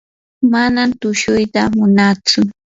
[0.51, 2.39] manam tushuyta munantsu.